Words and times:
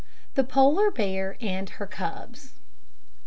THE 0.33 0.43
POLAR 0.43 0.89
BEAR 0.89 1.37
AND 1.41 1.69
HER 1.77 1.85
CUBS. 1.85 2.53